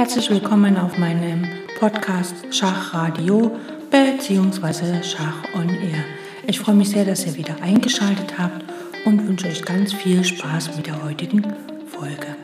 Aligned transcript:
Herzlich 0.00 0.30
willkommen 0.30 0.78
auf 0.78 0.96
meinem 0.96 1.46
Podcast 1.78 2.34
Schachradio 2.54 3.54
bzw. 3.90 5.02
Schach 5.02 5.44
on 5.54 5.68
Air. 5.68 6.02
Ich 6.46 6.58
freue 6.58 6.74
mich 6.74 6.88
sehr, 6.88 7.04
dass 7.04 7.26
ihr 7.26 7.34
wieder 7.34 7.60
eingeschaltet 7.60 8.38
habt 8.38 8.64
und 9.04 9.28
wünsche 9.28 9.48
euch 9.48 9.62
ganz 9.62 9.92
viel 9.92 10.24
Spaß 10.24 10.74
mit 10.74 10.86
der 10.86 11.04
heutigen 11.04 11.42
Folge. 11.86 12.34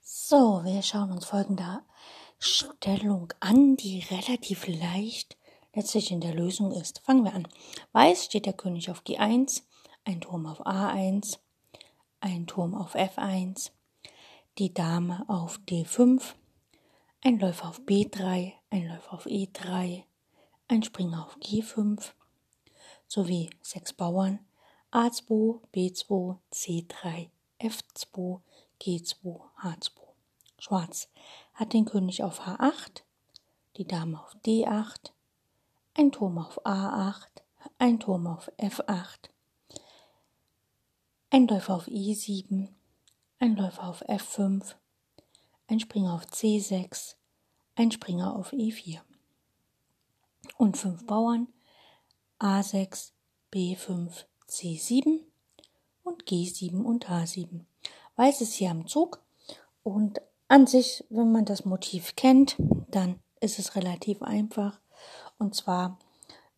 So, 0.00 0.62
wir 0.64 0.82
schauen 0.82 1.12
uns 1.12 1.26
folgende 1.26 1.78
Stellung 2.40 3.32
an, 3.38 3.76
die 3.76 4.04
relativ 4.10 4.66
leicht 4.66 5.36
letztlich 5.74 6.10
in 6.10 6.20
der 6.20 6.34
Lösung 6.34 6.72
ist. 6.72 7.00
Fangen 7.00 7.24
wir 7.24 7.34
an. 7.34 7.48
Weiß 7.92 8.24
steht 8.24 8.46
der 8.46 8.52
König 8.52 8.90
auf 8.90 9.02
G1, 9.02 9.62
ein 10.04 10.20
Turm 10.20 10.46
auf 10.46 10.66
A1, 10.66 11.38
ein 12.20 12.46
Turm 12.46 12.74
auf 12.74 12.94
F1, 12.94 13.70
die 14.58 14.72
Dame 14.72 15.24
auf 15.28 15.58
D5, 15.68 16.34
ein 17.22 17.38
Läufer 17.38 17.68
auf 17.68 17.80
B3, 17.80 18.52
ein 18.70 18.88
Läufer 18.88 19.12
auf 19.12 19.26
E3, 19.26 20.04
ein 20.68 20.82
Springer 20.82 21.26
auf 21.26 21.36
G5 21.38 22.12
sowie 23.08 23.50
sechs 23.62 23.92
Bauern 23.92 24.40
A2, 24.92 25.60
B2, 25.72 26.38
C3, 26.52 27.30
F2, 27.60 28.40
G2, 28.80 29.40
H2. 29.60 29.90
Schwarz 30.58 31.08
hat 31.54 31.72
den 31.72 31.84
König 31.84 32.22
auf 32.22 32.46
H8, 32.46 33.02
die 33.76 33.86
Dame 33.86 34.20
auf 34.20 34.36
D8, 34.44 35.13
ein 35.94 36.10
Turm 36.10 36.38
auf 36.38 36.64
A8, 36.66 37.28
ein 37.78 38.00
Turm 38.00 38.26
auf 38.26 38.50
F8, 38.58 39.30
ein 41.30 41.46
Läufer 41.46 41.74
auf 41.76 41.86
E7, 41.86 42.68
ein 43.38 43.56
Läufer 43.56 43.88
auf 43.88 44.02
F5, 44.08 44.74
ein 45.68 45.80
Springer 45.80 46.14
auf 46.14 46.24
C6, 46.26 47.14
ein 47.76 47.90
Springer 47.90 48.34
auf 48.34 48.52
E4 48.52 49.00
und 50.58 50.76
fünf 50.76 51.06
Bauern 51.06 51.48
A6, 52.40 53.12
B5, 53.52 54.24
C7 54.48 55.20
und 56.02 56.24
G7 56.24 56.82
und 56.82 57.08
H7. 57.08 57.60
Weiß 58.16 58.40
ist 58.40 58.54
hier 58.54 58.70
am 58.70 58.86
Zug 58.86 59.22
und 59.82 60.20
an 60.48 60.66
sich, 60.66 61.04
wenn 61.08 61.32
man 61.32 61.44
das 61.44 61.64
Motiv 61.64 62.16
kennt, 62.16 62.56
dann 62.90 63.20
ist 63.40 63.58
es 63.58 63.76
relativ 63.76 64.22
einfach. 64.22 64.80
Und 65.38 65.54
zwar, 65.54 65.98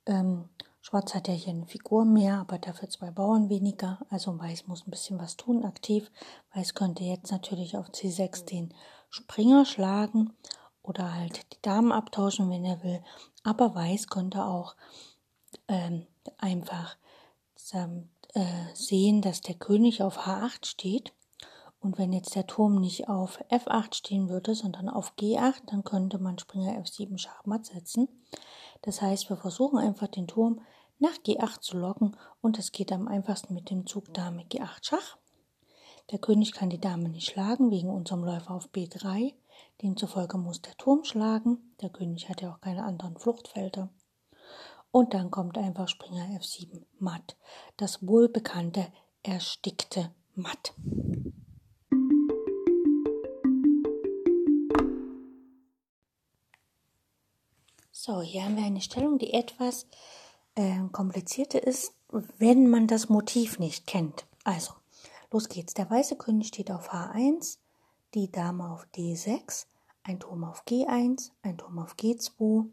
ähm, 0.06 0.48
Schwarz 0.80 1.14
hat 1.14 1.26
ja 1.26 1.34
hier 1.34 1.52
eine 1.52 1.66
Figur 1.66 2.04
mehr, 2.04 2.38
aber 2.38 2.58
dafür 2.58 2.88
zwei 2.88 3.10
Bauern 3.10 3.48
weniger. 3.48 3.98
Also 4.08 4.38
Weiß 4.38 4.68
muss 4.68 4.86
ein 4.86 4.90
bisschen 4.90 5.18
was 5.18 5.36
tun, 5.36 5.64
aktiv. 5.64 6.10
Weiß 6.54 6.74
könnte 6.74 7.02
jetzt 7.02 7.32
natürlich 7.32 7.76
auf 7.76 7.88
C6 7.88 8.44
den 8.44 8.72
Springer 9.10 9.64
schlagen 9.64 10.32
oder 10.82 11.14
halt 11.14 11.52
die 11.52 11.62
Damen 11.62 11.90
abtauschen, 11.90 12.50
wenn 12.50 12.64
er 12.64 12.82
will. 12.84 13.02
Aber 13.42 13.74
Weiß 13.74 14.06
könnte 14.08 14.44
auch 14.44 14.76
ähm, 15.68 16.06
einfach 16.38 16.96
äh, 17.72 17.94
sehen, 18.74 19.22
dass 19.22 19.40
der 19.40 19.56
König 19.56 20.02
auf 20.02 20.26
H8 20.26 20.66
steht. 20.66 21.12
Und 21.80 21.98
wenn 21.98 22.12
jetzt 22.12 22.34
der 22.34 22.46
Turm 22.46 22.80
nicht 22.80 23.08
auf 23.08 23.40
F8 23.50 23.94
stehen 23.94 24.28
würde, 24.28 24.54
sondern 24.54 24.88
auf 24.88 25.14
G8, 25.18 25.62
dann 25.66 25.84
könnte 25.84 26.18
man 26.18 26.38
Springer 26.38 26.78
F7 26.80 27.18
Schachmatt 27.18 27.66
setzen. 27.66 28.08
Das 28.82 29.02
heißt, 29.02 29.28
wir 29.30 29.36
versuchen 29.36 29.78
einfach 29.78 30.08
den 30.08 30.26
Turm 30.26 30.60
nach 30.98 31.16
G8 31.18 31.60
zu 31.60 31.76
locken 31.76 32.16
und 32.40 32.58
das 32.58 32.72
geht 32.72 32.92
am 32.92 33.08
einfachsten 33.08 33.54
mit 33.54 33.70
dem 33.70 33.86
Zug 33.86 34.12
Dame 34.14 34.44
G8 34.44 34.78
Schach. 34.82 35.16
Der 36.10 36.18
König 36.18 36.52
kann 36.52 36.70
die 36.70 36.80
Dame 36.80 37.08
nicht 37.08 37.30
schlagen 37.30 37.70
wegen 37.70 37.90
unserem 37.90 38.22
Läufer 38.22 38.54
auf 38.54 38.68
B3. 38.70 39.34
Demzufolge 39.82 40.38
muss 40.38 40.62
der 40.62 40.76
Turm 40.76 41.04
schlagen. 41.04 41.74
Der 41.80 41.90
König 41.90 42.28
hat 42.28 42.42
ja 42.42 42.52
auch 42.52 42.60
keine 42.60 42.84
anderen 42.84 43.18
Fluchtfelder. 43.18 43.90
Und 44.92 45.14
dann 45.14 45.30
kommt 45.30 45.58
einfach 45.58 45.88
Springer 45.88 46.24
F7 46.38 46.84
matt. 46.98 47.36
Das 47.76 48.06
wohlbekannte 48.06 48.86
erstickte 49.22 50.14
Matt. 50.34 50.74
So, 58.06 58.22
hier 58.22 58.44
haben 58.44 58.56
wir 58.56 58.64
eine 58.64 58.80
Stellung, 58.80 59.18
die 59.18 59.32
etwas 59.32 59.88
äh, 60.54 60.78
komplizierter 60.92 61.60
ist, 61.66 61.92
wenn 62.38 62.70
man 62.70 62.86
das 62.86 63.08
Motiv 63.08 63.58
nicht 63.58 63.88
kennt. 63.88 64.26
Also, 64.44 64.74
los 65.32 65.48
geht's. 65.48 65.74
Der 65.74 65.90
weiße 65.90 66.14
König 66.14 66.46
steht 66.46 66.70
auf 66.70 66.92
H1, 66.92 67.58
die 68.14 68.30
Dame 68.30 68.70
auf 68.70 68.86
D6, 68.94 69.66
ein 70.04 70.20
Turm 70.20 70.44
auf 70.44 70.62
G1, 70.66 71.32
ein 71.42 71.58
Turm 71.58 71.80
auf 71.80 71.96
G2, 71.96 72.66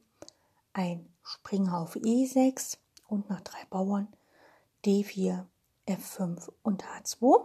ein 0.73 1.11
Springer 1.23 1.79
auf 1.79 1.95
E6 1.95 2.77
und 3.07 3.27
nach 3.31 3.41
drei 3.41 3.66
Bauern 3.72 4.09
D4, 4.85 5.45
F5 5.88 6.51
und 6.61 6.83
H2. 6.83 7.43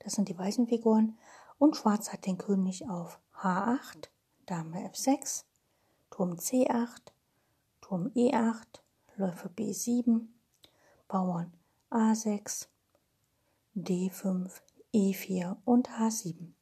Das 0.00 0.12
sind 0.12 0.28
die 0.28 0.36
weißen 0.36 0.66
Figuren. 0.66 1.16
Und 1.56 1.74
Schwarz 1.74 2.12
hat 2.12 2.26
den 2.26 2.36
König 2.36 2.86
auf 2.86 3.18
H8, 3.40 4.10
Dame 4.44 4.90
F6, 4.90 5.44
Turm 6.10 6.34
C8, 6.34 7.13
Turm 7.86 8.10
E8, 8.16 8.80
Läufer 9.16 9.50
B7, 9.50 10.22
Bauern 11.06 11.52
A6, 11.90 12.68
D5, 13.76 14.50
E4 14.94 15.58
und 15.66 15.90
H7. 15.90 16.54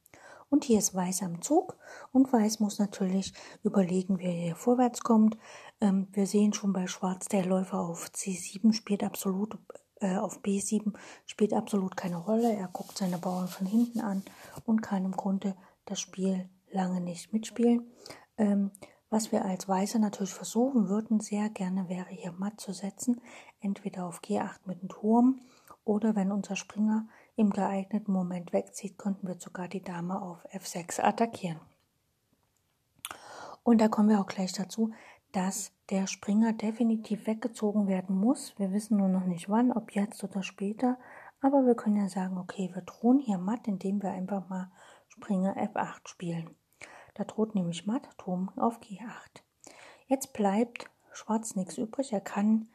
Und 0.49 0.65
hier 0.65 0.79
ist 0.79 0.93
Weiß 0.93 1.23
am 1.23 1.41
Zug 1.41 1.77
und 2.11 2.33
Weiß 2.33 2.59
muss 2.59 2.77
natürlich 2.77 3.31
überlegen, 3.63 4.19
wie 4.19 4.25
er 4.25 4.31
hier 4.33 4.55
vorwärts 4.57 4.99
kommt. 4.99 5.37
Ähm, 5.79 6.09
wir 6.11 6.27
sehen 6.27 6.51
schon 6.51 6.73
bei 6.73 6.87
Schwarz, 6.87 7.29
der 7.29 7.45
Läufer 7.45 7.79
auf 7.79 8.07
C7 8.09 8.73
spielt 8.73 9.01
absolut, 9.01 9.57
äh, 10.01 10.17
auf 10.17 10.41
B7 10.41 10.93
spielt 11.25 11.53
absolut 11.53 11.95
keine 11.95 12.17
Rolle. 12.17 12.53
Er 12.53 12.67
guckt 12.67 12.97
seine 12.97 13.17
Bauern 13.17 13.47
von 13.47 13.65
hinten 13.65 14.01
an 14.01 14.23
und 14.65 14.81
kann 14.81 15.05
im 15.05 15.15
Grunde 15.15 15.55
das 15.85 16.01
Spiel 16.01 16.49
lange 16.69 16.99
nicht 16.99 17.31
mitspielen. 17.31 17.89
Ähm, 18.37 18.71
was 19.13 19.31
wir 19.31 19.45
als 19.45 19.69
Weiße 19.69 19.99
natürlich 19.99 20.33
versuchen 20.33 20.89
würden, 20.89 21.19
sehr 21.19 21.47
gerne 21.49 21.87
wäre 21.87 22.09
hier 22.09 22.31
matt 22.31 22.59
zu 22.59 22.73
setzen, 22.73 23.21
entweder 23.61 24.07
auf 24.07 24.21
G8 24.21 24.57
mit 24.65 24.81
dem 24.81 24.89
Turm 24.89 25.39
oder 25.85 26.15
wenn 26.15 26.31
unser 26.31 26.55
Springer 26.55 27.07
im 27.35 27.51
geeigneten 27.51 28.11
Moment 28.11 28.53
wegzieht, 28.53 28.97
könnten 28.97 29.27
wir 29.27 29.35
sogar 29.39 29.67
die 29.67 29.83
Dame 29.83 30.19
auf 30.19 30.43
F6 30.51 30.99
attackieren. 30.99 31.59
Und 33.61 33.81
da 33.81 33.87
kommen 33.87 34.09
wir 34.09 34.19
auch 34.19 34.25
gleich 34.25 34.51
dazu, 34.51 34.91
dass 35.31 35.71
der 35.91 36.07
Springer 36.07 36.53
definitiv 36.53 37.27
weggezogen 37.27 37.87
werden 37.87 38.17
muss. 38.17 38.57
Wir 38.57 38.71
wissen 38.71 38.97
nur 38.97 39.09
noch 39.09 39.25
nicht 39.25 39.47
wann, 39.47 39.71
ob 39.71 39.91
jetzt 39.91 40.23
oder 40.23 40.41
später. 40.41 40.97
Aber 41.39 41.67
wir 41.67 41.75
können 41.75 41.97
ja 41.97 42.09
sagen, 42.09 42.39
okay, 42.39 42.71
wir 42.73 42.81
drohen 42.81 43.19
hier 43.19 43.37
matt, 43.37 43.67
indem 43.67 44.01
wir 44.01 44.09
einfach 44.09 44.49
mal 44.49 44.71
Springer 45.07 45.55
F8 45.55 46.07
spielen. 46.07 46.55
Da 47.13 47.23
droht 47.23 47.55
nämlich 47.55 47.85
matt 47.85 48.07
Turm 48.17 48.51
auf 48.57 48.79
G8. 48.79 49.43
Jetzt 50.07 50.33
bleibt 50.33 50.89
Schwarz 51.11 51.55
nichts 51.55 51.77
übrig. 51.77 52.11
Er 52.11 52.21
kann 52.21 52.67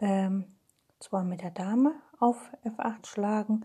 ähm, 0.00 0.56
zwar 1.00 1.24
mit 1.24 1.42
der 1.42 1.50
Dame 1.50 1.94
auf 2.18 2.50
F8 2.64 3.06
schlagen, 3.06 3.64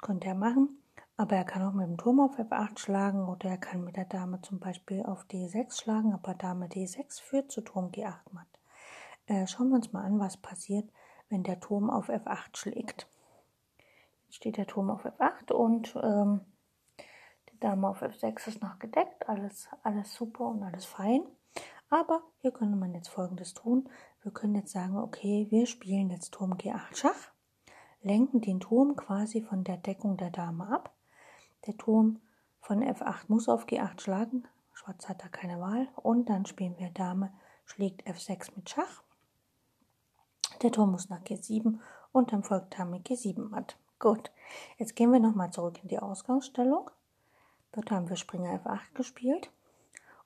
könnte 0.00 0.28
er 0.28 0.34
machen, 0.34 0.82
aber 1.16 1.36
er 1.36 1.44
kann 1.44 1.62
auch 1.62 1.72
mit 1.72 1.86
dem 1.86 1.98
Turm 1.98 2.20
auf 2.20 2.38
F8 2.38 2.78
schlagen 2.78 3.28
oder 3.28 3.50
er 3.50 3.58
kann 3.58 3.84
mit 3.84 3.96
der 3.96 4.04
Dame 4.04 4.40
zum 4.42 4.58
Beispiel 4.58 5.02
auf 5.04 5.24
D6 5.24 5.80
schlagen, 5.80 6.12
aber 6.12 6.34
Dame 6.34 6.66
D6 6.66 7.20
führt 7.20 7.50
zu 7.50 7.60
Turm 7.62 7.90
G8 7.90 8.32
matt. 8.32 8.46
Äh, 9.26 9.46
schauen 9.46 9.70
wir 9.70 9.76
uns 9.76 9.92
mal 9.92 10.04
an, 10.04 10.18
was 10.18 10.36
passiert, 10.36 10.88
wenn 11.28 11.42
der 11.42 11.60
Turm 11.60 11.90
auf 11.90 12.08
F8 12.08 12.56
schlägt. 12.56 13.08
Jetzt 14.24 14.36
steht 14.36 14.56
der 14.56 14.66
Turm 14.66 14.90
auf 14.90 15.04
F8 15.04 15.52
und 15.52 15.96
ähm, 16.02 16.40
Dame 17.60 17.88
auf 17.88 18.02
F6 18.02 18.48
ist 18.48 18.62
noch 18.62 18.78
gedeckt, 18.78 19.28
alles, 19.28 19.68
alles 19.82 20.14
super 20.14 20.46
und 20.46 20.62
alles 20.62 20.84
fein. 20.84 21.22
Aber 21.88 22.22
hier 22.38 22.50
könnte 22.50 22.76
man 22.76 22.94
jetzt 22.94 23.08
folgendes 23.08 23.54
tun. 23.54 23.88
Wir 24.22 24.32
können 24.32 24.54
jetzt 24.56 24.72
sagen, 24.72 24.96
okay, 24.96 25.46
wir 25.50 25.66
spielen 25.66 26.10
jetzt 26.10 26.32
Turm 26.32 26.54
G8 26.54 26.96
Schach, 26.96 27.30
lenken 28.02 28.40
den 28.40 28.60
Turm 28.60 28.96
quasi 28.96 29.42
von 29.42 29.62
der 29.64 29.76
Deckung 29.76 30.16
der 30.16 30.30
Dame 30.30 30.66
ab. 30.68 30.94
Der 31.66 31.76
Turm 31.76 32.20
von 32.60 32.82
F8 32.82 33.24
muss 33.28 33.48
auf 33.48 33.66
G8 33.66 34.00
schlagen, 34.00 34.48
Schwarz 34.72 35.08
hat 35.08 35.22
da 35.22 35.28
keine 35.28 35.60
Wahl. 35.60 35.88
Und 35.96 36.28
dann 36.28 36.46
spielen 36.46 36.78
wir 36.78 36.90
Dame 36.90 37.32
schlägt 37.64 38.06
F6 38.06 38.52
mit 38.56 38.70
Schach. 38.70 39.02
Der 40.62 40.72
Turm 40.72 40.92
muss 40.92 41.08
nach 41.08 41.22
G7 41.22 41.78
und 42.12 42.32
dann 42.32 42.42
folgt 42.42 42.78
Dame 42.78 42.98
G7 42.98 43.48
matt. 43.48 43.76
Gut, 43.98 44.30
jetzt 44.78 44.96
gehen 44.96 45.12
wir 45.12 45.20
nochmal 45.20 45.50
zurück 45.50 45.78
in 45.82 45.88
die 45.88 45.98
Ausgangsstellung. 45.98 46.90
Dort 47.72 47.90
haben 47.90 48.08
wir 48.08 48.16
Springer 48.16 48.60
F8 48.60 48.94
gespielt. 48.94 49.50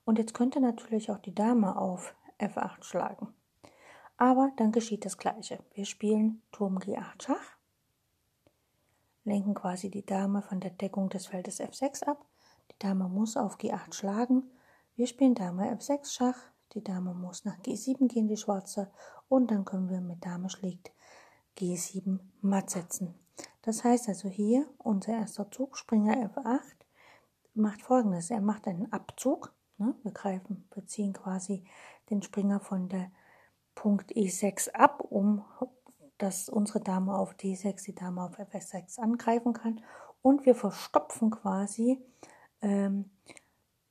Und 0.05 0.17
jetzt 0.17 0.33
könnte 0.33 0.59
natürlich 0.59 1.11
auch 1.11 1.19
die 1.19 1.35
Dame 1.35 1.75
auf 1.77 2.15
F8 2.39 2.83
schlagen. 2.83 3.33
Aber 4.17 4.51
dann 4.57 4.71
geschieht 4.71 5.05
das 5.05 5.17
Gleiche. 5.17 5.63
Wir 5.73 5.85
spielen 5.85 6.41
Turm 6.51 6.77
G8 6.77 7.23
Schach, 7.23 7.57
lenken 9.23 9.53
quasi 9.53 9.89
die 9.89 10.05
Dame 10.05 10.41
von 10.41 10.59
der 10.59 10.71
Deckung 10.71 11.09
des 11.09 11.27
Feldes 11.27 11.59
F6 11.59 12.03
ab. 12.05 12.25
Die 12.71 12.79
Dame 12.79 13.07
muss 13.07 13.37
auf 13.37 13.57
G8 13.57 13.93
schlagen. 13.93 14.43
Wir 14.95 15.07
spielen 15.07 15.35
Dame 15.35 15.71
F6 15.75 16.11
Schach. 16.11 16.37
Die 16.73 16.83
Dame 16.83 17.13
muss 17.13 17.43
nach 17.43 17.57
G7 17.59 18.07
gehen, 18.07 18.27
die 18.27 18.37
schwarze. 18.37 18.91
Und 19.27 19.51
dann 19.51 19.65
können 19.65 19.89
wir 19.89 20.01
mit 20.01 20.25
Dame 20.25 20.49
schlägt 20.49 20.91
G7 21.57 22.19
matt 22.41 22.69
setzen. 22.69 23.15
Das 23.61 23.83
heißt 23.83 24.07
also 24.09 24.29
hier, 24.29 24.67
unser 24.77 25.13
erster 25.13 25.51
Zug, 25.51 25.77
Springer 25.77 26.15
F8, 26.29 26.80
macht 27.53 27.81
folgendes. 27.81 28.31
Er 28.31 28.41
macht 28.41 28.67
einen 28.67 28.91
Abzug. 28.91 29.53
Ne? 29.77 29.95
Wir 30.03 30.11
greifen, 30.11 30.67
wir 30.73 30.85
ziehen 30.85 31.13
quasi 31.13 31.63
den 32.09 32.21
Springer 32.21 32.59
von 32.59 32.89
der 32.89 33.11
Punkt 33.75 34.11
E6 34.11 34.71
ab, 34.71 35.01
um 35.09 35.43
dass 36.21 36.49
unsere 36.49 36.81
Dame 36.81 37.15
auf 37.17 37.33
D6 37.33 37.83
die 37.85 37.95
Dame 37.95 38.21
auf 38.23 38.37
F6 38.37 38.99
angreifen 38.99 39.53
kann. 39.53 39.81
Und 40.21 40.45
wir 40.45 40.53
verstopfen 40.53 41.31
quasi 41.31 41.99
ähm, 42.61 43.09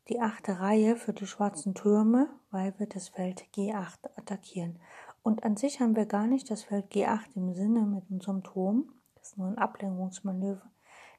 die 0.09 0.21
achte 0.21 0.61
Reihe 0.61 0.95
für 0.95 1.13
die 1.13 1.27
schwarzen 1.27 1.75
Türme, 1.75 2.29
weil 2.53 2.79
wir 2.79 2.87
das 2.87 3.09
Feld 3.09 3.43
G8 3.57 4.17
attackieren. 4.17 4.79
Und 5.23 5.43
an 5.43 5.57
sich 5.57 5.81
haben 5.81 5.97
wir 5.97 6.07
gar 6.07 6.29
nicht 6.29 6.51
das 6.51 6.63
Feld 6.63 6.93
G8 6.93 7.37
im 7.37 7.53
Sinne 7.53 7.83
mit 7.83 8.09
unserem 8.11 8.45
Turm. 8.45 8.93
Das 9.17 9.31
ist 9.31 9.39
nur 9.39 9.49
ein 9.49 9.59
Ablenkungsmanöver, 9.59 10.71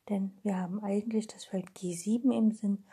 denn 0.09 0.37
wir 0.43 0.57
haben 0.57 0.83
eigentlich 0.83 1.27
das 1.27 1.45
Feld 1.45 1.69
G7 1.71 2.35
im 2.35 2.51
Sinn 2.51 2.83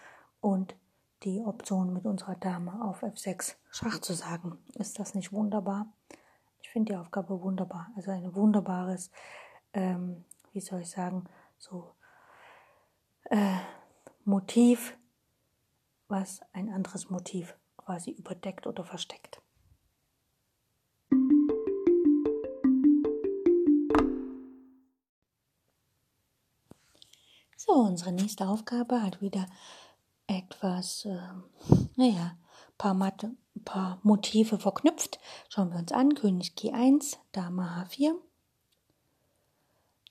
und 0.41 0.77
die 1.25 1.41
Option 1.41 1.93
mit 1.93 2.05
unserer 2.05 2.37
Dame 2.37 2.85
auf 2.85 3.03
F6 3.03 3.57
Schach 3.71 4.01
zu 4.01 4.15
sagen. 4.15 4.59
Ist 4.75 4.99
das 4.99 5.15
nicht 5.15 5.33
wunderbar? 5.33 5.93
Ich 6.61 6.71
finde 6.71 6.93
die 6.93 6.99
Aufgabe 6.99 7.43
wunderbar. 7.43 7.91
Also 7.97 8.11
ein 8.11 8.35
wunderbares, 8.35 9.11
ähm, 9.73 10.25
wie 10.53 10.61
soll 10.61 10.81
ich 10.81 10.91
sagen, 10.91 11.25
so 11.59 11.91
äh, 13.25 13.57
Motiv, 14.25 14.97
was 16.09 16.41
ein 16.53 16.71
anderes 16.71 17.11
Motiv 17.11 17.57
quasi 17.77 18.11
überdeckt 18.11 18.67
oder 18.67 18.85
versteckt. 18.85 19.41
So, 27.69 27.75
unsere 27.75 28.13
nächste 28.13 28.49
Aufgabe 28.49 29.03
hat 29.03 29.21
wieder 29.21 29.45
etwas, 30.27 31.05
äh, 31.05 31.19
naja, 31.97 32.35
paar, 32.79 32.95
Mat 32.95 33.27
paar 33.67 34.01
Motive 34.03 34.59
verknüpft. 34.59 35.19
Schauen 35.51 35.71
wir 35.73 35.79
uns 35.79 35.93
an. 35.93 36.15
König 36.15 36.55
G1, 36.57 37.19
Dame 37.33 37.85
H4, 37.85 38.15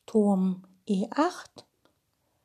Turm 0.06 0.66
E8, 0.88 1.64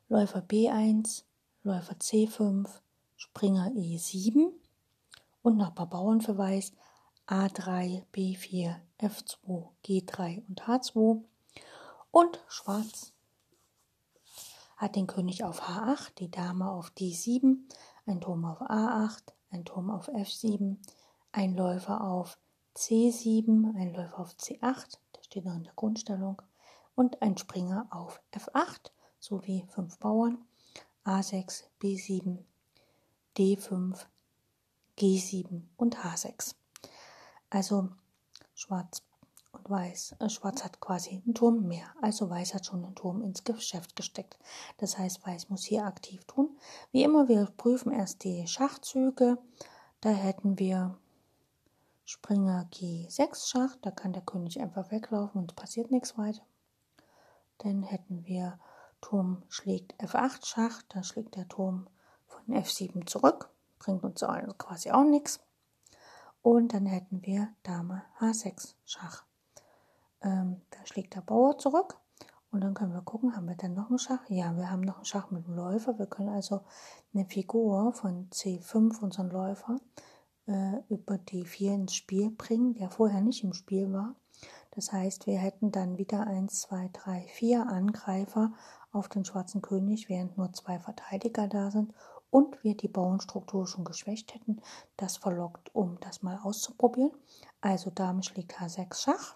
Läufer 0.09 0.39
B1, 0.39 1.25
Läufer 1.61 1.93
C5, 1.93 2.67
Springer 3.15 3.67
E7 3.67 4.47
und 5.43 5.57
noch 5.57 5.67
ein 5.67 5.75
paar 5.75 5.91
Bauernverweis 5.91 6.73
A3, 7.27 8.01
B4, 8.11 8.77
F2, 8.99 9.67
G3 9.85 10.43
und 10.47 10.63
H2 10.63 11.23
und 12.09 12.39
Schwarz 12.47 13.12
hat 14.83 14.97
den 14.97 15.07
König 15.07 15.45
auf 15.45 15.61
H8, 15.61 16.15
die 16.17 16.29
Dame 16.29 16.69
auf 16.69 16.91
D7, 16.97 17.55
ein 18.05 18.19
Turm 18.19 18.43
auf 18.43 18.61
A8, 18.61 19.33
ein 19.49 19.63
Turm 19.63 19.89
auf 19.89 20.09
F7, 20.09 20.75
ein 21.31 21.55
Läufer 21.55 22.01
auf 22.01 22.37
C7, 22.75 23.75
ein 23.77 23.93
Läufer 23.93 24.19
auf 24.19 24.33
C8, 24.33 24.97
der 25.15 25.23
steht 25.23 25.45
noch 25.45 25.55
in 25.55 25.63
der 25.63 25.73
Grundstellung, 25.73 26.41
und 26.95 27.21
ein 27.21 27.37
Springer 27.37 27.87
auf 27.91 28.21
F8 28.33 28.91
sowie 29.19 29.65
fünf 29.69 29.99
Bauern, 29.99 30.37
A6, 31.05 31.63
B7, 31.81 32.39
D5, 33.37 34.05
G7 34.97 35.61
und 35.77 35.97
H6. 35.99 36.55
Also 37.49 37.89
Schwarz 38.53 39.01
und 39.53 39.69
Weiß. 39.69 40.15
Äh, 40.19 40.29
Schwarz 40.29 40.63
hat 40.63 40.81
quasi 40.81 41.21
einen 41.23 41.33
Turm 41.33 41.67
mehr, 41.67 41.87
also 42.01 42.29
Weiß 42.29 42.53
hat 42.53 42.65
schon 42.65 42.83
einen 42.83 42.95
Turm 42.95 43.21
ins 43.21 43.43
Geschäft 43.43 43.95
gesteckt. 43.95 44.37
Das 44.77 44.97
heißt, 44.97 45.25
Weiß 45.25 45.49
muss 45.49 45.63
hier 45.63 45.85
aktiv 45.85 46.25
tun. 46.25 46.57
Wie 46.91 47.03
immer, 47.03 47.27
wir 47.27 47.45
prüfen 47.57 47.91
erst 47.91 48.23
die 48.23 48.45
Schachzüge. 48.47 49.37
Da 50.01 50.09
hätten 50.09 50.59
wir 50.59 50.97
Springer 52.05 52.67
G6 52.73 53.47
Schach, 53.47 53.77
da 53.81 53.89
kann 53.89 54.11
der 54.11 54.23
König 54.23 54.59
einfach 54.59 54.91
weglaufen 54.91 55.39
und 55.39 55.51
es 55.51 55.55
passiert 55.55 55.89
nichts 55.89 56.17
weiter. 56.17 56.41
Dann 57.59 57.83
hätten 57.83 58.25
wir 58.25 58.59
Turm 58.99 59.43
schlägt 59.47 59.95
F8 60.01 60.45
Schach, 60.45 60.81
da 60.89 61.03
schlägt 61.03 61.35
der 61.35 61.47
Turm 61.47 61.87
von 62.27 62.53
F7 62.53 63.05
zurück, 63.05 63.49
bringt 63.79 64.03
uns 64.03 64.21
also 64.21 64.53
quasi 64.53 64.91
auch 64.91 65.05
nichts. 65.05 65.39
Und 66.41 66.73
dann 66.73 66.85
hätten 66.85 67.21
wir 67.25 67.53
Dame 67.63 68.03
H6 68.19 68.73
Schach. 68.83 69.23
Ähm, 70.23 70.61
da 70.71 70.85
schlägt 70.85 71.15
der 71.15 71.21
Bauer 71.21 71.57
zurück. 71.57 71.97
Und 72.51 72.61
dann 72.61 72.75
können 72.75 72.93
wir 72.93 73.01
gucken, 73.01 73.35
haben 73.35 73.47
wir 73.47 73.55
dann 73.55 73.73
noch 73.73 73.89
einen 73.89 73.97
Schach? 73.97 74.29
Ja, 74.29 74.55
wir 74.55 74.69
haben 74.69 74.81
noch 74.81 74.97
einen 74.97 75.05
Schach 75.05 75.31
mit 75.31 75.47
dem 75.47 75.55
Läufer. 75.55 75.97
Wir 75.97 76.05
können 76.05 76.29
also 76.29 76.61
eine 77.13 77.25
Figur 77.25 77.93
von 77.93 78.29
C5, 78.29 78.99
unseren 79.01 79.31
Läufer, 79.31 79.79
äh, 80.47 80.77
über 80.87 81.17
die 81.17 81.45
4 81.45 81.73
ins 81.73 81.95
Spiel 81.95 82.29
bringen, 82.29 82.75
der 82.75 82.91
vorher 82.91 83.21
nicht 83.21 83.43
im 83.43 83.53
Spiel 83.53 83.91
war. 83.91 84.15
Das 84.71 84.91
heißt, 84.91 85.25
wir 85.27 85.37
hätten 85.37 85.71
dann 85.71 85.97
wieder 85.97 86.27
1, 86.27 86.61
2, 86.61 86.89
3, 86.93 87.21
4 87.21 87.67
Angreifer 87.67 88.53
auf 88.91 89.09
den 89.09 89.25
schwarzen 89.25 89.61
König, 89.61 90.09
während 90.09 90.37
nur 90.37 90.53
zwei 90.53 90.79
Verteidiger 90.79 91.47
da 91.47 91.71
sind 91.71 91.93
und 92.29 92.63
wir 92.63 92.75
die 92.75 92.87
Bauernstruktur 92.87 93.67
schon 93.67 93.85
geschwächt 93.85 94.33
hätten. 94.33 94.61
Das 94.97 95.17
verlockt, 95.17 95.73
um 95.73 95.99
das 96.01 96.23
mal 96.23 96.39
auszuprobieren. 96.43 97.11
Also 97.61 97.89
Dame 97.89 98.23
schlägt 98.23 98.53
H6 98.53 98.95
Schach. 98.95 99.35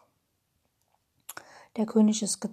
Der 1.78 1.86
König, 1.86 2.24
ist 2.24 2.44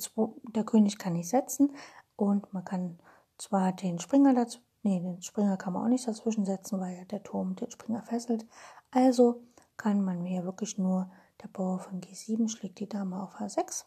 der 0.55 0.65
König 0.65 0.99
kann 0.99 1.15
nicht 1.15 1.29
setzen 1.29 1.75
und 2.17 2.53
man 2.53 2.65
kann 2.65 2.99
zwar 3.38 3.73
den 3.73 3.99
Springer 3.99 4.35
dazu, 4.35 4.61
nee, 4.82 5.00
den 5.00 5.23
Springer 5.23 5.56
kann 5.56 5.73
man 5.73 5.82
auch 5.82 5.88
nicht 5.88 6.06
dazwischen 6.06 6.44
setzen, 6.44 6.79
weil 6.79 7.05
der 7.06 7.23
Turm 7.23 7.56
den 7.56 7.71
Springer 7.71 8.03
fesselt. 8.03 8.47
Also 8.91 9.43
kann 9.76 10.03
man 10.03 10.25
hier 10.25 10.44
wirklich 10.44 10.79
nur, 10.79 11.11
der 11.43 11.49
Bauer 11.49 11.81
von 11.81 12.01
G7 12.01 12.48
schlägt 12.48 12.79
die 12.79 12.89
Dame 12.89 13.20
auf 13.22 13.37
H6. 13.37 13.87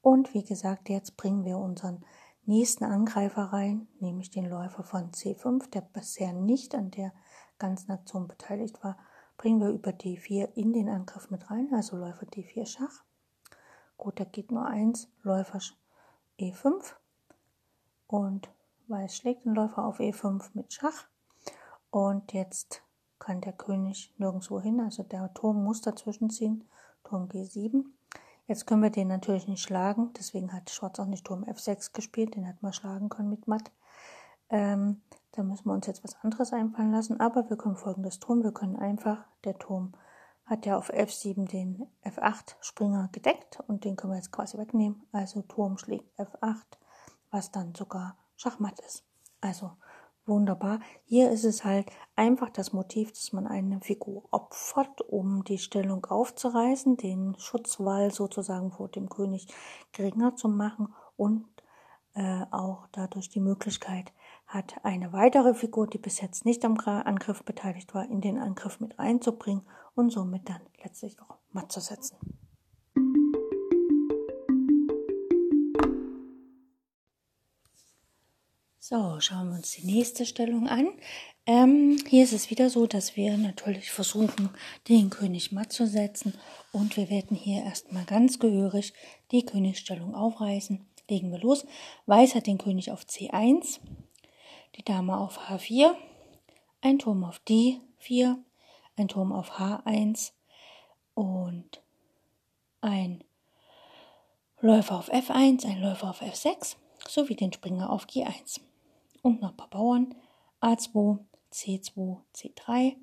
Und 0.00 0.32
wie 0.32 0.44
gesagt, 0.44 0.88
jetzt 0.88 1.16
bringen 1.16 1.44
wir 1.44 1.58
unseren 1.58 2.04
nächsten 2.44 2.84
Angreifer 2.84 3.52
rein, 3.52 3.88
nämlich 4.00 4.30
den 4.30 4.46
Läufer 4.46 4.82
von 4.82 5.12
C5, 5.12 5.70
der 5.70 5.82
bisher 5.82 6.32
nicht 6.32 6.74
an 6.74 6.90
der 6.90 7.12
ganzen 7.58 7.92
Aktion 7.92 8.26
beteiligt 8.26 8.82
war, 8.82 8.96
bringen 9.36 9.60
wir 9.60 9.68
über 9.68 9.90
D4 9.90 10.52
in 10.54 10.72
den 10.72 10.88
Angriff 10.88 11.30
mit 11.30 11.50
rein, 11.50 11.68
also 11.72 11.96
Läufer 11.96 12.26
D4 12.26 12.66
Schach. 12.66 13.04
Gut, 14.02 14.18
da 14.18 14.24
geht 14.24 14.50
nur 14.50 14.66
eins, 14.66 15.06
Läufer 15.22 15.60
E5 16.40 16.94
und 18.08 18.48
Weiß 18.88 19.16
schlägt 19.16 19.44
den 19.44 19.54
Läufer 19.54 19.84
auf 19.84 20.00
E5 20.00 20.42
mit 20.54 20.72
Schach 20.72 21.04
und 21.92 22.32
jetzt 22.32 22.82
kann 23.20 23.40
der 23.40 23.52
König 23.52 24.12
nirgendwo 24.18 24.60
hin, 24.60 24.80
also 24.80 25.04
der 25.04 25.32
Turm 25.34 25.62
muss 25.62 25.82
dazwischen 25.82 26.30
ziehen, 26.30 26.68
Turm 27.04 27.28
G7. 27.28 27.84
Jetzt 28.48 28.66
können 28.66 28.82
wir 28.82 28.90
den 28.90 29.06
natürlich 29.06 29.46
nicht 29.46 29.62
schlagen, 29.62 30.10
deswegen 30.18 30.52
hat 30.52 30.70
Schwarz 30.70 30.98
auch 30.98 31.06
nicht 31.06 31.24
Turm 31.24 31.44
F6 31.44 31.92
gespielt, 31.92 32.34
den 32.34 32.42
hätten 32.42 32.66
wir 32.66 32.72
schlagen 32.72 33.08
können 33.08 33.30
mit 33.30 33.46
Matt. 33.46 33.70
Ähm, 34.50 35.00
da 35.30 35.44
müssen 35.44 35.66
wir 35.66 35.74
uns 35.74 35.86
jetzt 35.86 36.02
was 36.02 36.16
anderes 36.24 36.52
einfallen 36.52 36.90
lassen, 36.90 37.20
aber 37.20 37.48
wir 37.48 37.56
können 37.56 37.76
folgendes 37.76 38.18
tun, 38.18 38.42
wir 38.42 38.50
können 38.50 38.74
einfach, 38.74 39.24
der 39.44 39.56
Turm 39.58 39.92
hat 40.44 40.66
ja 40.66 40.76
auf 40.76 40.92
F7 40.92 41.48
den 41.48 41.86
F8 42.04 42.56
Springer 42.60 43.08
gedeckt 43.12 43.60
und 43.66 43.84
den 43.84 43.96
können 43.96 44.12
wir 44.12 44.16
jetzt 44.16 44.32
quasi 44.32 44.58
wegnehmen. 44.58 45.06
Also 45.12 45.42
Turm 45.42 45.78
schlägt 45.78 46.18
F8, 46.18 46.64
was 47.30 47.50
dann 47.50 47.74
sogar 47.74 48.16
Schachmatt 48.36 48.78
ist. 48.80 49.04
Also 49.40 49.72
wunderbar. 50.26 50.80
Hier 51.04 51.30
ist 51.30 51.44
es 51.44 51.64
halt 51.64 51.90
einfach 52.16 52.50
das 52.50 52.72
Motiv, 52.72 53.12
dass 53.12 53.32
man 53.32 53.46
eine 53.46 53.80
Figur 53.80 54.24
opfert, 54.30 55.00
um 55.00 55.44
die 55.44 55.58
Stellung 55.58 56.04
aufzureißen, 56.04 56.96
den 56.96 57.34
Schutzwall 57.38 58.12
sozusagen 58.12 58.72
vor 58.72 58.88
dem 58.88 59.08
König 59.08 59.48
geringer 59.92 60.36
zu 60.36 60.48
machen 60.48 60.94
und 61.16 61.46
äh, 62.14 62.44
auch 62.50 62.86
dadurch 62.92 63.30
die 63.30 63.40
Möglichkeit 63.40 64.12
hat, 64.46 64.74
eine 64.82 65.12
weitere 65.12 65.54
Figur, 65.54 65.86
die 65.86 65.98
bis 65.98 66.20
jetzt 66.20 66.44
nicht 66.44 66.64
am 66.64 66.76
Angriff 66.78 67.42
beteiligt 67.44 67.94
war, 67.94 68.04
in 68.04 68.20
den 68.20 68.38
Angriff 68.38 68.80
mit 68.80 68.98
reinzubringen 68.98 69.66
und 69.94 70.10
somit 70.10 70.48
dann 70.48 70.62
letztlich 70.82 71.20
auch 71.20 71.38
matt 71.50 71.70
zu 71.72 71.80
setzen. 71.80 72.16
So, 78.78 79.20
schauen 79.20 79.48
wir 79.48 79.56
uns 79.56 79.70
die 79.70 79.86
nächste 79.86 80.26
Stellung 80.26 80.68
an. 80.68 80.88
Ähm, 81.46 81.98
hier 82.08 82.24
ist 82.24 82.32
es 82.32 82.50
wieder 82.50 82.68
so, 82.68 82.86
dass 82.86 83.16
wir 83.16 83.38
natürlich 83.38 83.90
versuchen, 83.90 84.50
den 84.88 85.08
König 85.08 85.50
matt 85.50 85.72
zu 85.72 85.86
setzen 85.86 86.34
und 86.72 86.96
wir 86.96 87.08
werden 87.08 87.36
hier 87.36 87.62
erstmal 87.62 88.04
ganz 88.04 88.38
gehörig 88.38 88.92
die 89.30 89.46
Königsstellung 89.46 90.14
aufreißen. 90.14 90.84
Legen 91.08 91.30
wir 91.30 91.38
los. 91.38 91.64
Weiß 92.06 92.34
hat 92.34 92.46
den 92.46 92.58
König 92.58 92.90
auf 92.90 93.04
C1, 93.04 93.80
die 94.76 94.84
Dame 94.84 95.16
auf 95.16 95.38
H4, 95.48 95.94
ein 96.80 96.98
Turm 96.98 97.24
auf 97.24 97.40
D4, 97.48 98.36
ein 98.96 99.08
Turm 99.08 99.32
auf 99.32 99.52
H1 99.58 100.32
und 101.14 101.82
ein 102.80 103.24
Läufer 104.60 104.98
auf 104.98 105.12
F1, 105.12 105.66
ein 105.66 105.80
Läufer 105.80 106.10
auf 106.10 106.22
F6 106.22 106.76
sowie 107.08 107.34
den 107.34 107.52
Springer 107.52 107.90
auf 107.90 108.06
G1. 108.06 108.60
Und 109.22 109.40
noch 109.40 109.50
ein 109.50 109.56
paar 109.56 109.70
Bauern 109.70 110.14
A2, 110.60 111.18
C2, 111.52 112.18
C3, 112.34 112.96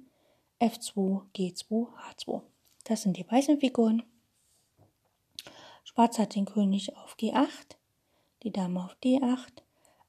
F2, 0.59 1.23
G2, 1.35 1.87
H2. 2.15 2.41
Das 2.85 3.03
sind 3.03 3.17
die 3.17 3.29
weißen 3.29 3.59
Figuren. 3.59 4.03
Schwarz 5.83 6.17
hat 6.19 6.35
den 6.35 6.45
König 6.45 6.95
auf 6.97 7.15
G8, 7.17 7.75
die 8.43 8.51
Dame 8.51 8.83
auf 8.83 8.95
D8, 9.03 9.63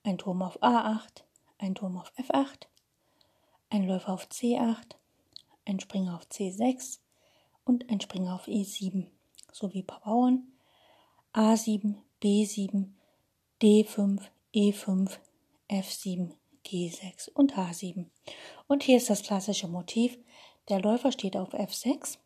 ein 0.04 0.18
Turm 0.18 0.42
auf 0.42 0.62
A8, 0.62 1.24
ein 1.58 1.74
Turm 1.74 1.96
auf 1.96 2.12
F8, 2.16 2.66
ein 3.70 3.86
Läufer 3.86 4.12
auf 4.12 4.26
C8, 4.26 4.96
ein 5.70 5.80
Springer 5.80 6.16
auf 6.16 6.26
C6 6.26 6.98
und 7.64 7.88
ein 7.88 8.00
Springer 8.00 8.34
auf 8.34 8.46
E7 8.46 9.06
sowie 9.52 9.82
paar 9.82 10.00
Bauern 10.00 10.52
A7, 11.32 11.94
B7, 12.22 12.88
D5, 13.62 14.20
E5, 14.54 15.18
F7, 15.68 16.32
G6 16.66 17.30
und 17.30 17.54
H7. 17.56 18.06
Und 18.66 18.82
hier 18.82 18.96
ist 18.96 19.10
das 19.10 19.22
klassische 19.22 19.68
Motiv. 19.68 20.18
Der 20.68 20.80
Läufer 20.80 21.12
steht 21.12 21.36
auf 21.36 21.54
F6 21.54 22.18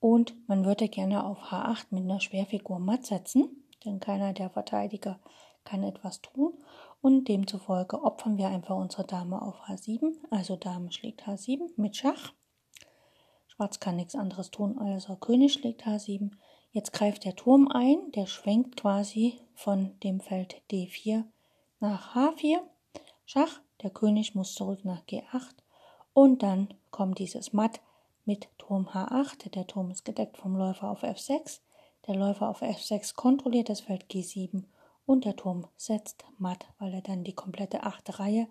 und 0.00 0.34
man 0.48 0.64
würde 0.64 0.88
gerne 0.88 1.24
auf 1.24 1.38
H8 1.38 1.86
mit 1.90 2.02
einer 2.02 2.20
Schwerfigur 2.20 2.78
matt 2.78 3.06
setzen, 3.06 3.64
denn 3.84 4.00
keiner 4.00 4.32
der 4.32 4.50
Verteidiger 4.50 5.20
kann 5.64 5.82
etwas 5.82 6.20
tun 6.20 6.54
und 7.00 7.28
demzufolge 7.28 8.02
opfern 8.02 8.38
wir 8.38 8.48
einfach 8.48 8.76
unsere 8.76 9.04
Dame 9.04 9.40
auf 9.40 9.60
H7, 9.68 10.14
also 10.30 10.56
Dame 10.56 10.90
schlägt 10.92 11.22
H7 11.22 11.70
mit 11.76 11.96
Schach. 11.96 12.32
Schwarz 13.56 13.80
kann 13.80 13.96
nichts 13.96 14.14
anderes 14.14 14.50
tun, 14.50 14.78
also 14.78 15.16
König 15.16 15.54
schlägt 15.54 15.86
H7. 15.86 16.30
Jetzt 16.72 16.92
greift 16.92 17.24
der 17.24 17.36
Turm 17.36 17.68
ein, 17.68 18.12
der 18.12 18.26
schwenkt 18.26 18.76
quasi 18.76 19.40
von 19.54 19.98
dem 20.00 20.20
Feld 20.20 20.60
D4 20.70 21.24
nach 21.80 22.14
H4 22.14 22.60
Schach, 23.28 23.60
der 23.82 23.90
König 23.90 24.36
muss 24.36 24.54
zurück 24.54 24.84
nach 24.84 25.04
G8 25.04 25.56
und 26.14 26.44
dann 26.44 26.68
kommt 26.92 27.18
dieses 27.18 27.52
Matt 27.52 27.80
mit 28.24 28.48
Turm 28.56 28.86
H8. 28.86 29.50
Der 29.50 29.66
Turm 29.66 29.90
ist 29.90 30.04
gedeckt 30.04 30.36
vom 30.38 30.56
Läufer 30.56 30.88
auf 30.88 31.02
F6. 31.02 31.58
Der 32.06 32.14
Läufer 32.14 32.48
auf 32.48 32.62
F6 32.62 33.16
kontrolliert 33.16 33.68
das 33.68 33.80
Feld 33.80 34.04
G7 34.08 34.62
und 35.06 35.24
der 35.24 35.34
Turm 35.34 35.66
setzt 35.76 36.24
matt, 36.38 36.66
weil 36.78 36.94
er 36.94 37.02
dann 37.02 37.24
die 37.24 37.34
komplette 37.34 37.82
achte 37.82 38.20
Reihe 38.20 38.46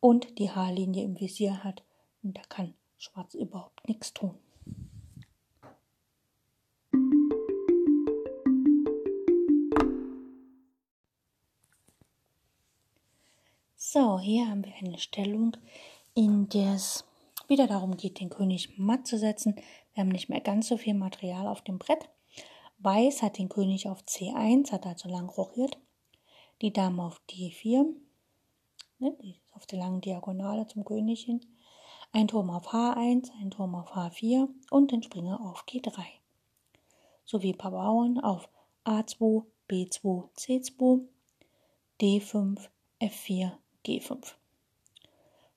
und 0.00 0.38
die 0.38 0.50
H-Linie 0.50 1.02
im 1.02 1.18
Visier 1.18 1.64
hat 1.64 1.82
und 2.22 2.36
da 2.36 2.42
kann 2.50 2.74
Schwarz 2.98 3.34
überhaupt 3.34 3.86
nichts 3.88 4.12
tun. 4.12 4.38
So, 13.76 14.18
hier 14.18 14.48
haben 14.48 14.64
wir 14.64 14.74
eine 14.74 14.98
Stellung, 14.98 15.56
in 16.14 16.48
der 16.48 16.74
es 16.74 17.04
wieder 17.46 17.66
darum 17.68 17.96
geht, 17.96 18.18
den 18.18 18.28
König 18.28 18.76
matt 18.76 19.06
zu 19.06 19.18
setzen. 19.18 19.54
Wir 19.92 20.00
haben 20.00 20.08
nicht 20.08 20.28
mehr 20.28 20.40
ganz 20.40 20.66
so 20.66 20.76
viel 20.76 20.94
Material 20.94 21.46
auf 21.46 21.62
dem 21.62 21.78
Brett. 21.78 22.08
Weiß 22.78 23.22
hat 23.22 23.38
den 23.38 23.48
König 23.48 23.88
auf 23.88 24.00
C1, 24.02 24.72
hat 24.72 24.86
also 24.86 25.08
lang 25.08 25.28
rochiert. 25.28 25.78
Die 26.60 26.72
Dame 26.72 27.04
auf 27.04 27.20
D4, 27.30 27.84
ne, 28.98 29.16
die 29.22 29.30
ist 29.30 29.54
auf 29.54 29.66
der 29.66 29.78
langen 29.78 30.00
Diagonale 30.00 30.66
zum 30.66 30.84
König 30.84 31.22
hin. 31.22 31.40
Ein 32.16 32.28
Turm 32.28 32.48
auf 32.48 32.72
H1, 32.72 33.32
ein 33.40 33.50
Turm 33.50 33.74
auf 33.74 33.96
H4 33.96 34.48
und 34.70 34.92
den 34.92 35.02
Springer 35.02 35.40
auf 35.40 35.64
G3. 35.64 36.00
Sowie 37.24 37.54
paar 37.54 37.72
Bauern 37.72 38.20
auf 38.20 38.48
A2, 38.84 39.42
B2, 39.68 40.28
C2, 40.36 41.00
D5, 42.00 42.68
F4, 43.00 43.50
G5. 43.84 44.34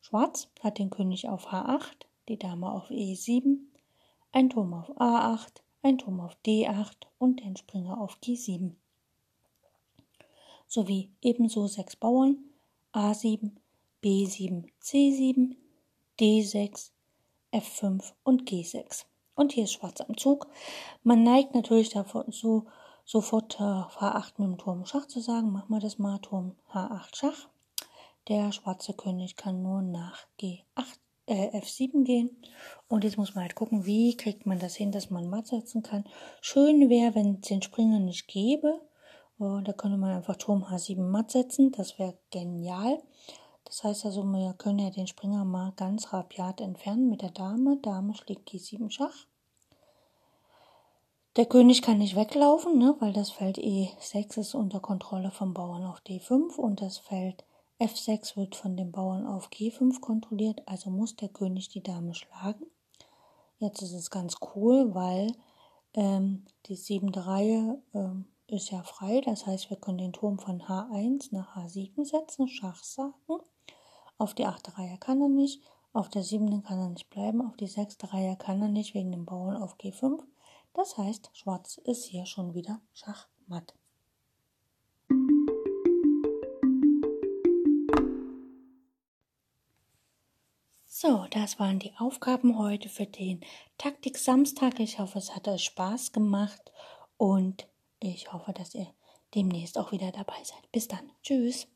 Schwarz 0.01 0.49
hat 0.61 0.79
den 0.79 0.89
König 0.89 1.29
auf 1.29 1.49
H8, 1.49 2.07
die 2.27 2.39
Dame 2.39 2.71
auf 2.71 2.89
E7, 2.89 3.59
ein 4.31 4.49
Turm 4.49 4.73
auf 4.73 4.89
A8, 4.97 5.61
ein 5.83 5.99
Turm 5.99 6.19
auf 6.19 6.35
D8 6.43 7.05
und 7.19 7.39
den 7.39 7.55
Springer 7.55 8.01
auf 8.01 8.17
G7. 8.23 8.71
Sowie 10.65 11.11
ebenso 11.21 11.67
sechs 11.67 11.95
Bauern 11.95 12.39
A7, 12.93 13.51
B7, 14.01 14.65
C7, 14.81 15.55
D6, 16.19 16.91
F5 17.51 18.13
und 18.23 18.49
G6. 18.49 19.05
Und 19.35 19.53
hier 19.53 19.65
ist 19.65 19.73
Schwarz 19.73 20.01
am 20.01 20.17
Zug. 20.17 20.47
Man 21.03 21.23
neigt 21.23 21.53
natürlich 21.53 21.95
so, 22.29 22.65
sofort 23.05 23.59
äh, 23.59 23.63
H8 23.63 24.33
mit 24.37 24.47
dem 24.47 24.57
Turm 24.57 24.85
Schach 24.85 25.05
zu 25.05 25.19
sagen. 25.19 25.51
Machen 25.51 25.73
wir 25.73 25.79
das 25.79 25.99
mal, 25.99 26.19
Turm 26.19 26.55
H8 26.73 27.15
Schach. 27.15 27.47
Der 28.27 28.51
schwarze 28.51 28.93
König 28.93 29.37
kann 29.37 29.61
nur 29.61 29.81
nach 29.81 30.25
G8, 30.39 30.63
äh, 31.27 31.59
F7 31.59 32.03
gehen. 32.03 32.41
Und 32.87 33.03
jetzt 33.03 33.17
muss 33.17 33.35
man 33.35 33.43
halt 33.43 33.55
gucken, 33.55 33.85
wie 33.85 34.17
kriegt 34.17 34.45
man 34.45 34.59
das 34.59 34.75
hin, 34.75 34.91
dass 34.91 35.09
man 35.09 35.29
matt 35.29 35.47
setzen 35.47 35.83
kann. 35.83 36.03
Schön 36.41 36.89
wäre, 36.89 37.15
wenn 37.15 37.35
es 37.35 37.47
den 37.47 37.61
Springer 37.61 37.99
nicht 37.99 38.27
gäbe. 38.27 38.81
Oh, 39.39 39.59
da 39.63 39.71
könnte 39.71 39.97
man 39.97 40.15
einfach 40.15 40.35
Turm 40.35 40.63
H7 40.63 40.99
matt 40.99 41.31
setzen. 41.31 41.71
Das 41.71 41.99
wäre 41.99 42.17
genial. 42.31 43.01
Das 43.67 43.83
heißt 43.83 44.05
also, 44.05 44.23
wir 44.23 44.53
können 44.53 44.79
ja 44.79 44.89
den 44.89 45.07
Springer 45.07 45.43
mal 45.43 45.73
ganz 45.75 46.13
rabiat 46.13 46.61
entfernen 46.61 47.09
mit 47.09 47.21
der 47.21 47.31
Dame. 47.31 47.77
Dame 47.81 48.15
schlägt 48.15 48.49
G7 48.49 48.89
Schach. 48.89 49.27
Der 51.35 51.45
König 51.45 51.81
kann 51.81 51.99
nicht 51.99 52.15
weglaufen, 52.15 52.79
ne, 52.79 52.95
weil 52.99 53.13
das 53.13 53.29
Feld 53.29 53.57
E6 53.59 54.39
ist 54.39 54.55
unter 54.55 54.79
Kontrolle 54.79 55.31
vom 55.31 55.53
Bauern 55.53 55.83
auf 55.83 55.99
D5 55.99 56.55
und 56.55 56.81
das 56.81 56.97
Feld 56.97 57.45
F6 57.79 58.37
wird 58.37 58.55
von 58.55 58.75
dem 58.75 58.91
Bauern 58.91 59.27
auf 59.27 59.49
G5 59.49 59.99
kontrolliert, 59.99 60.63
also 60.65 60.89
muss 60.89 61.15
der 61.15 61.29
König 61.29 61.69
die 61.69 61.83
Dame 61.83 62.15
schlagen. 62.15 62.65
Jetzt 63.59 63.83
ist 63.83 63.93
es 63.93 64.09
ganz 64.09 64.37
cool, 64.55 64.95
weil 64.95 65.31
ähm, 65.93 66.45
die 66.65 66.75
siebte 66.75 67.27
Reihe 67.27 67.83
ähm, 67.93 68.25
ist 68.47 68.71
ja 68.71 68.81
frei. 68.81 69.21
Das 69.21 69.45
heißt, 69.45 69.69
wir 69.69 69.77
können 69.77 69.99
den 69.99 70.13
Turm 70.13 70.39
von 70.39 70.61
H1 70.61 71.29
nach 71.31 71.55
H7 71.55 72.03
setzen, 72.05 72.47
Schach 72.47 72.83
sagen. 72.83 73.13
Auf 74.19 74.33
die 74.33 74.45
achte 74.45 74.75
Reihe 74.77 74.97
kann 74.97 75.21
er 75.21 75.29
nicht, 75.29 75.61
auf 75.93 76.09
der 76.09 76.23
siebten 76.23 76.63
kann 76.63 76.79
er 76.79 76.89
nicht 76.89 77.09
bleiben, 77.09 77.41
auf 77.45 77.55
die 77.55 77.67
sechste 77.67 78.11
Reihe 78.13 78.35
kann 78.35 78.61
er 78.61 78.67
nicht 78.67 78.95
wegen 78.95 79.11
dem 79.11 79.25
Bauern 79.25 79.61
auf 79.61 79.77
G5. 79.77 80.23
Das 80.73 80.97
heißt, 80.97 81.29
Schwarz 81.33 81.77
ist 81.83 82.05
hier 82.05 82.25
schon 82.25 82.55
wieder 82.55 82.81
Schachmatt. 82.93 83.75
So, 90.87 91.27
das 91.29 91.59
waren 91.59 91.77
die 91.77 91.93
Aufgaben 91.99 92.57
heute 92.57 92.89
für 92.89 93.05
den 93.05 93.41
Taktik 93.77 94.17
Samstag. 94.17 94.79
Ich 94.79 94.97
hoffe, 94.97 95.19
es 95.19 95.35
hat 95.35 95.47
euch 95.47 95.65
Spaß 95.65 96.11
gemacht 96.11 96.71
und 97.17 97.67
ich 97.99 98.33
hoffe, 98.33 98.51
dass 98.51 98.73
ihr 98.73 98.87
demnächst 99.35 99.77
auch 99.77 99.91
wieder 99.91 100.11
dabei 100.11 100.43
seid. 100.43 100.71
Bis 100.71 100.87
dann. 100.87 101.11
Tschüss. 101.21 101.67